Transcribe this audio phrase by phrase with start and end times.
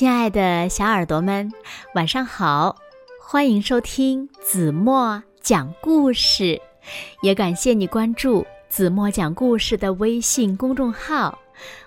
[0.00, 1.52] 亲爱的小耳朵们，
[1.94, 2.74] 晚上好！
[3.20, 6.58] 欢迎收听子墨讲故事，
[7.20, 11.38] 也感谢你关注子墨讲故事的微信公众号。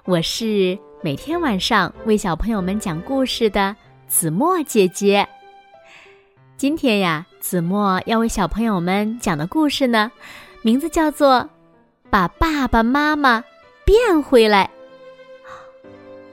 [0.05, 3.76] 我是每天晚上为小朋友们讲故事的
[4.07, 5.27] 子墨姐姐。
[6.55, 10.11] 今天呀，子墨要为小朋友们讲的故事呢，
[10.61, 11.38] 名字叫做
[12.11, 13.43] 《把爸爸妈妈
[13.84, 14.70] 变回来》。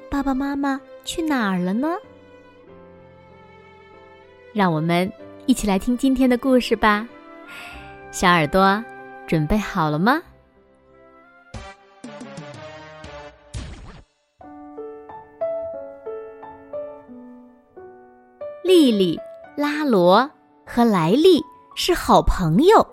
[0.13, 0.79] 爸爸妈妈。
[1.05, 1.89] 去哪儿了呢？
[4.53, 5.11] 让我们
[5.47, 7.09] 一起来听今天的故事吧。
[8.11, 8.83] 小耳朵
[9.27, 10.21] 准备好了吗？
[18.65, 19.19] 丽丽、
[19.57, 20.31] 拉罗
[20.67, 21.43] 和莱利
[21.75, 22.87] 是好朋友，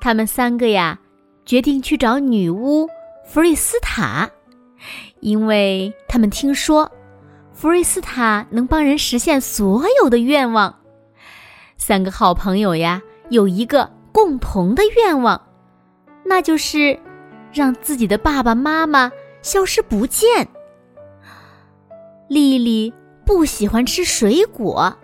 [0.00, 0.98] 他们三个呀，
[1.44, 2.88] 决定去找女巫
[3.24, 4.28] 弗瑞斯塔，
[5.20, 6.90] 因为他们听说。
[7.58, 10.72] 弗瑞斯塔能帮人实现所有的愿望。
[11.76, 15.42] 三个好朋友呀，有一个共同的愿望，
[16.24, 16.96] 那就是
[17.52, 19.10] 让自己的爸爸妈妈
[19.42, 20.46] 消失不见。
[22.28, 22.94] 丽丽
[23.26, 24.96] 不喜欢吃水果，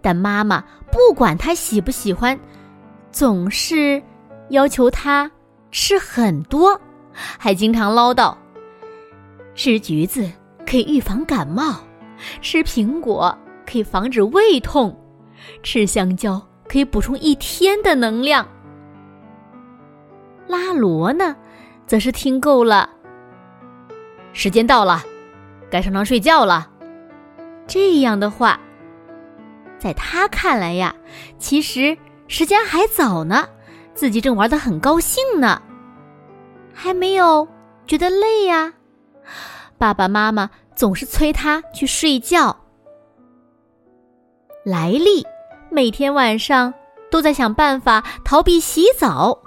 [0.00, 2.38] 但妈妈不管她喜不喜欢，
[3.10, 4.00] 总是
[4.50, 5.28] 要求她
[5.72, 6.80] 吃很多，
[7.12, 8.32] 还经常唠叨：
[9.56, 10.30] 吃橘子。
[10.70, 11.80] 可以预防感冒，
[12.40, 14.96] 吃苹果可以防止胃痛，
[15.64, 18.46] 吃香蕉可以补充一天的能量。
[20.46, 21.34] 拉罗呢，
[21.88, 22.88] 则是听够了。
[24.32, 25.02] 时间到了，
[25.68, 26.70] 该上床睡觉了。
[27.66, 28.60] 这样的话，
[29.76, 30.94] 在他看来呀，
[31.36, 31.98] 其实
[32.28, 33.44] 时间还早呢，
[33.92, 35.60] 自己正玩的很高兴呢，
[36.72, 37.48] 还没有
[37.88, 38.72] 觉得累呀。
[39.80, 42.54] 爸爸妈妈总是催他去睡觉。
[44.62, 45.26] 莱利
[45.70, 46.74] 每天晚上
[47.10, 49.38] 都在想办法逃避洗澡，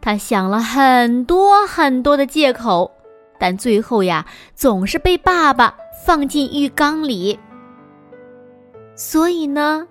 [0.00, 2.88] 他想了很多很多的借口，
[3.36, 4.24] 但最后呀，
[4.54, 5.76] 总是被爸爸
[6.06, 7.36] 放进浴缸里。
[8.94, 9.88] 所以呢，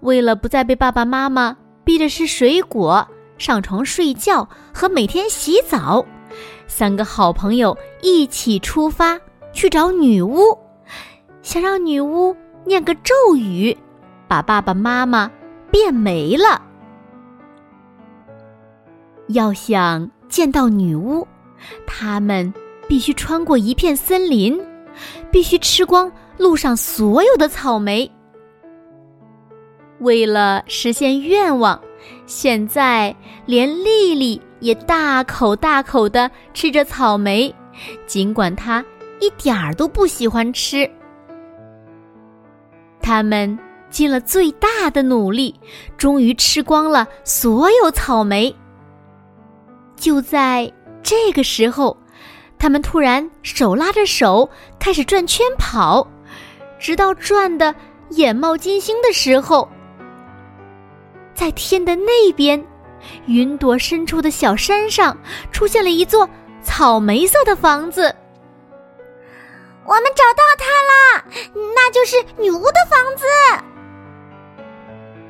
[0.00, 1.54] 为了不再被爸爸妈妈
[1.84, 6.06] 逼着吃水果、上床睡觉和每天洗澡。
[6.70, 9.20] 三个好朋友一起出发
[9.52, 10.56] 去找女巫，
[11.42, 13.76] 想让女巫念个咒语，
[14.28, 15.28] 把爸爸妈妈
[15.70, 16.62] 变没了。
[19.26, 21.26] 要想见到女巫，
[21.86, 22.54] 他们
[22.88, 24.58] 必须穿过一片森林，
[25.30, 28.10] 必须吃光路上所有的草莓。
[29.98, 31.78] 为了实现愿望，
[32.26, 33.14] 现在
[33.46, 34.40] 连丽丽。
[34.60, 37.50] 也大口大口的吃着草莓，
[38.06, 38.84] 尽管她
[39.18, 40.86] 一点儿都不喜欢吃。
[43.00, 43.58] 他们
[43.88, 45.58] 尽了最大的努力，
[45.96, 48.54] 终于吃光了所有草莓。
[49.96, 50.70] 就在
[51.02, 51.96] 这个时候，
[52.58, 54.46] 他们突然手拉着手
[54.78, 56.06] 开始转圈跑，
[56.78, 57.74] 直到转的
[58.10, 59.66] 眼冒金星的时候，
[61.40, 62.62] 在天的那边。
[63.24, 65.16] 云朵深处的小山上
[65.50, 66.28] 出现了一座
[66.62, 68.14] 草莓色的房子。
[69.86, 71.24] 我们找到它了，
[71.74, 73.24] 那就是女巫的房子。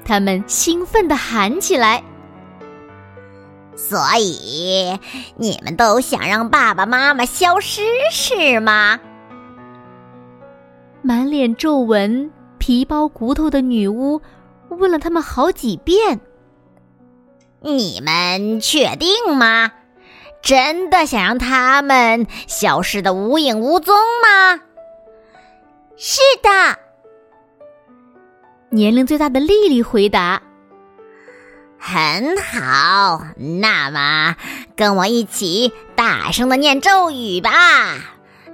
[0.05, 2.03] 他们兴奋地喊起来。
[3.77, 4.99] 所以
[5.37, 8.99] 你们都想让爸爸妈妈消失是吗？
[11.03, 14.21] 满脸皱纹、皮包骨头的女巫
[14.71, 16.21] 问了他们好几遍。
[17.61, 19.73] 你们确定吗？
[20.43, 24.61] 真的想让他们消失的无影无踪吗？
[25.99, 26.79] 是的。
[28.71, 30.41] 年龄最大的丽丽回答
[31.77, 34.37] ：“很好，那么
[34.77, 37.51] 跟我一起大声的念咒语吧。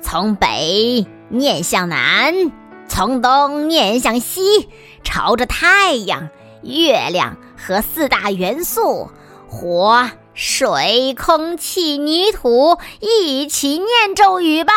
[0.01, 2.51] 从北念向南，
[2.89, 4.69] 从东念向西，
[5.07, 6.29] 朝着太阳、
[6.63, 9.09] 月亮。”和四大元素
[9.49, 14.73] 火、水、空气、泥土一起念咒语吧。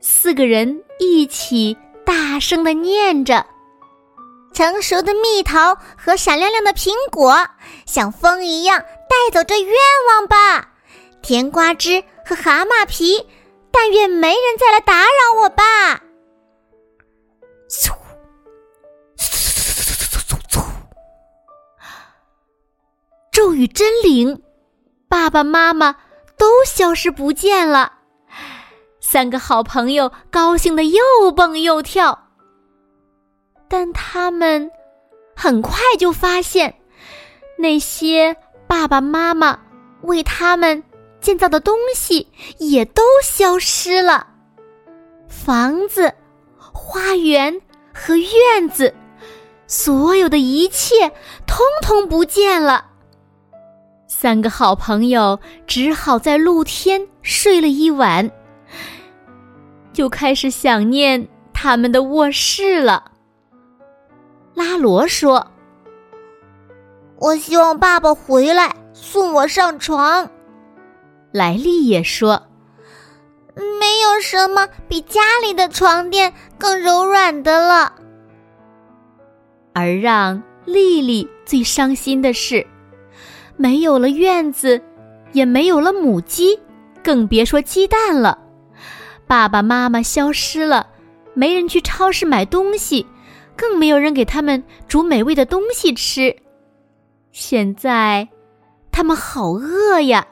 [0.00, 3.46] 四个人一起大声的念着
[4.52, 7.48] ：“成熟的蜜桃和闪亮亮的苹果，
[7.86, 9.74] 像风一样带走这愿
[10.10, 10.68] 望吧。
[11.22, 13.26] 甜瓜汁和蛤蟆皮，
[13.72, 16.02] 但愿没人再来打扰我吧。”
[17.68, 17.92] 嗖。
[19.16, 20.64] 嗖嗖嗖嗖嗖
[23.30, 24.42] 咒语真灵，
[25.08, 25.96] 爸爸妈妈
[26.36, 27.92] 都消失不见了。
[29.00, 31.00] 三个好朋友高兴的又
[31.34, 32.30] 蹦又跳，
[33.68, 34.70] 但他们
[35.34, 36.74] 很快就发现，
[37.56, 38.36] 那些
[38.66, 39.58] 爸爸妈妈
[40.02, 40.82] 为他们
[41.20, 42.28] 建造的东西
[42.58, 44.26] 也都消失了，
[45.28, 46.12] 房子、
[46.90, 47.54] 花园
[47.92, 48.94] 和院子，
[49.66, 51.06] 所有的一切
[51.46, 52.82] 通通不见了。
[54.06, 58.30] 三个好朋友只好在露天睡了一晚，
[59.92, 63.12] 就开始想念他们的卧室了。
[64.54, 65.46] 拉罗说
[67.20, 70.30] ：“我希望爸爸回来送我上床。”
[71.32, 72.42] 莱利也说
[73.78, 77.94] ：“没有什么比家里的床垫更柔软的了。”
[79.74, 82.66] 而让丽丽最伤心的是。
[83.56, 84.80] 没有了院子，
[85.32, 86.58] 也没有了母鸡，
[87.02, 88.38] 更别说鸡蛋了。
[89.26, 90.86] 爸爸妈妈消失了，
[91.34, 93.04] 没人去超市买东西，
[93.56, 96.36] 更没有人给他们煮美味的东西吃。
[97.32, 98.28] 现在，
[98.92, 100.26] 他们好饿呀！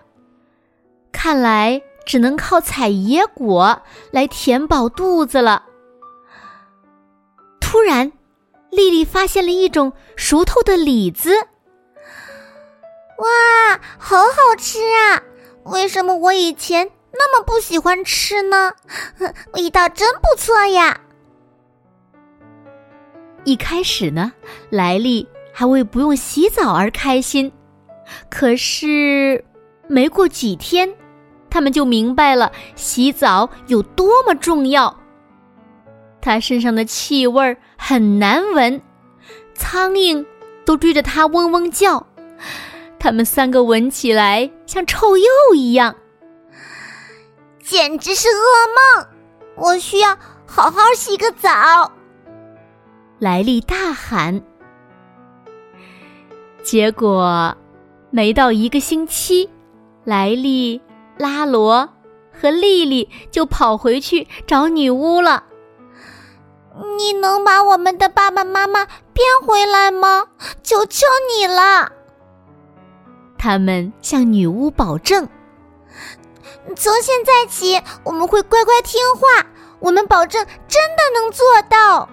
[1.10, 3.82] 看来只能靠采野果
[4.12, 5.64] 来填饱肚子了。
[7.76, 8.10] 突然，
[8.70, 11.36] 丽丽发现了一种熟透的李子。
[13.18, 15.22] 哇，好好吃啊！
[15.64, 18.72] 为什么我以前那么不喜欢吃呢？
[19.52, 21.02] 味道真不错呀！
[23.44, 24.32] 一开始呢，
[24.70, 27.52] 莱利还为不用洗澡而开心，
[28.30, 29.44] 可是
[29.86, 30.96] 没过几天，
[31.50, 34.98] 他们就明白了洗澡有多么重要。
[36.26, 38.82] 他身上的气味很难闻，
[39.54, 40.26] 苍蝇
[40.64, 42.04] 都追着它嗡嗡叫。
[42.98, 45.24] 它们三个闻起来像臭鼬
[45.54, 45.94] 一样，
[47.62, 49.06] 简直是噩梦！
[49.54, 51.92] 我需要好好洗个澡。
[53.20, 54.42] 莱利大喊。
[56.64, 57.56] 结果，
[58.10, 59.48] 没到一个星期，
[60.02, 60.82] 莱利、
[61.18, 61.88] 拉罗
[62.32, 65.44] 和丽丽就跑回去找女巫了。
[66.98, 70.26] 你能把我们的爸爸妈妈变回来吗？
[70.62, 71.90] 求求你了！
[73.38, 75.28] 他们向女巫保证
[76.76, 79.46] ：“从现在起，我们会乖乖听话。
[79.78, 82.08] 我们保证真的能做到。”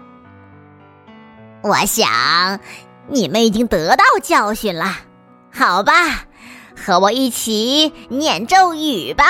[1.64, 2.60] 我想，
[3.08, 4.86] 你们已经得到教训了，
[5.52, 6.26] 好吧？
[6.76, 9.26] 和我一起念咒语吧。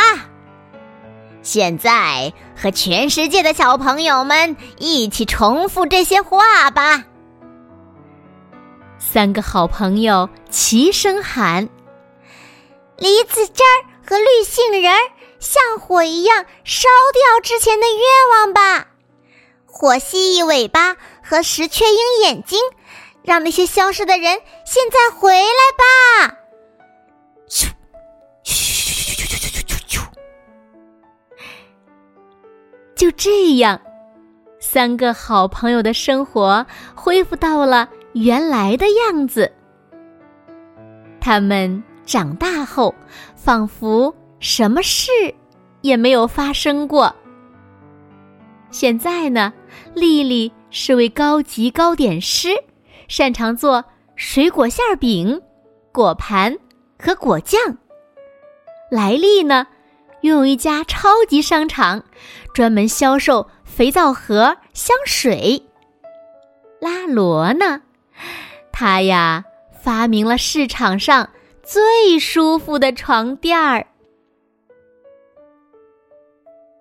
[1.43, 7.03] 现在，和全世界的小朋友们一起重复这些话吧。
[8.97, 11.69] 三个好朋友齐声喊。
[12.97, 13.75] 梨子汁儿
[14.07, 14.97] 和绿杏仁儿
[15.39, 18.87] 像火一样烧掉之前的愿望吧，
[19.65, 22.57] 火蜥蜴尾巴和石雀鹰眼睛，
[23.21, 26.37] 让那些消失的人现在回来吧。
[33.03, 33.81] 就这样，
[34.61, 36.65] 三个好朋友的生活
[36.95, 39.51] 恢复到了原来的样子。
[41.19, 41.83] 他们。
[42.05, 42.93] 长大后，
[43.33, 45.09] 仿佛什么事
[45.79, 47.13] 也没有发生过。
[48.71, 49.53] 现在呢，
[49.93, 52.49] 丽丽是位高级糕点师，
[53.07, 53.85] 擅长做
[54.17, 55.41] 水果馅饼、
[55.93, 56.57] 果盘
[56.99, 57.77] 和果酱。
[58.91, 59.65] 莱利呢，
[60.23, 62.03] 拥有一家超级商场，
[62.53, 65.61] 专门销售肥皂盒、香水。
[66.79, 67.81] 拉罗呢，
[68.71, 69.43] 他呀，
[69.81, 71.29] 发明了市场上。
[71.65, 73.87] 最舒服的床垫儿。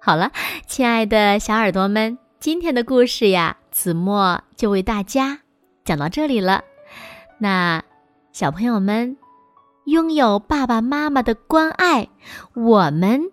[0.00, 0.32] 好了，
[0.66, 5.38] 亲爱的小耳朵们，今天的故事呀，子墨就为大家
[5.84, 6.64] 讲到这里了。
[7.38, 7.80] 那
[8.32, 9.16] 小朋友们，
[9.84, 12.08] 拥有爸爸妈妈的关爱，
[12.54, 13.30] 我们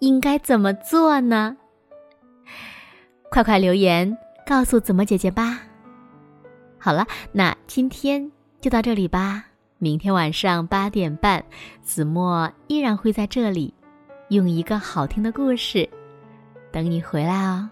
[0.00, 1.56] 应该怎么做呢？
[3.30, 4.16] 快快留言
[4.46, 5.60] 告诉子墨姐姐吧。
[6.78, 9.44] 好了，那今天就到这里吧。
[9.78, 11.44] 明天晚上八点半，
[11.82, 13.72] 子墨依然会在这里，
[14.30, 15.88] 用一个好听的故事
[16.72, 17.68] 等你回来哦。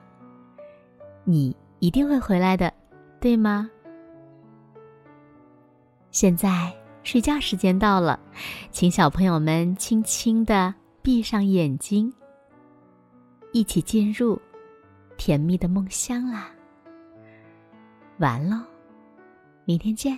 [1.24, 2.72] 你一定会回来的，
[3.20, 3.70] 对吗？
[6.10, 8.20] 现在睡觉时间到了，
[8.70, 12.12] 请小朋友们轻轻的闭上眼睛，
[13.58, 14.40] 一起进入
[15.16, 16.48] 甜蜜的梦乡啦。
[18.18, 18.56] 完喽，
[19.64, 20.16] 明天见。